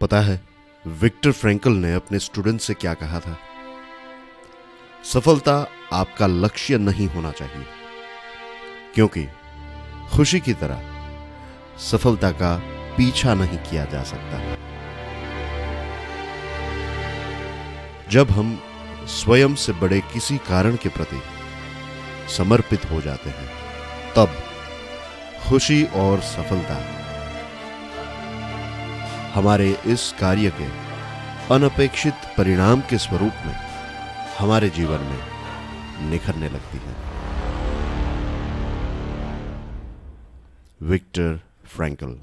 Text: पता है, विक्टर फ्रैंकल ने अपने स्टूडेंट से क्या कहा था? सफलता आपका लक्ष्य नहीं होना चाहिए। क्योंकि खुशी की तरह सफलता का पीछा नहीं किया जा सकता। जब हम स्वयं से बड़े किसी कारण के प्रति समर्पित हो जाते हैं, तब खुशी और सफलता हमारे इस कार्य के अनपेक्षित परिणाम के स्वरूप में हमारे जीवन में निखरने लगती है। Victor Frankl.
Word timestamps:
पता 0.00 0.20
है, 0.20 0.40
विक्टर 0.86 1.32
फ्रैंकल 1.32 1.72
ने 1.72 1.94
अपने 1.94 2.18
स्टूडेंट 2.18 2.60
से 2.60 2.74
क्या 2.74 2.94
कहा 2.94 3.20
था? 3.20 3.38
सफलता 5.04 5.66
आपका 5.92 6.26
लक्ष्य 6.26 6.78
नहीं 6.78 7.08
होना 7.08 7.30
चाहिए। 7.30 7.66
क्योंकि 8.94 9.26
खुशी 10.12 10.40
की 10.40 10.52
तरह 10.52 10.82
सफलता 11.78 12.30
का 12.30 12.60
पीछा 12.96 13.34
नहीं 13.34 13.58
किया 13.58 13.84
जा 13.84 14.02
सकता। 14.02 14.56
जब 18.10 18.30
हम 18.30 18.62
स्वयं 19.06 19.54
से 19.54 19.72
बड़े 19.72 20.00
किसी 20.00 20.36
कारण 20.36 20.76
के 20.76 20.88
प्रति 20.88 21.22
समर्पित 22.28 22.90
हो 22.90 23.00
जाते 23.00 23.30
हैं, 23.30 23.50
तब 24.16 24.42
खुशी 25.48 25.84
और 25.84 26.20
सफलता 26.20 27.03
हमारे 29.34 29.78
इस 29.86 30.14
कार्य 30.20 30.52
के 30.60 30.66
अनपेक्षित 31.54 32.14
परिणाम 32.36 32.80
के 32.80 32.98
स्वरूप 32.98 33.32
में 33.46 33.54
हमारे 34.38 34.68
जीवन 34.68 35.00
में 35.00 36.10
निखरने 36.10 36.48
लगती 36.48 36.78
है। 36.78 36.94
Victor 40.82 41.40
Frankl. 41.64 42.18